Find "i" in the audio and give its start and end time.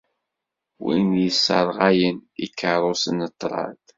1.15-1.23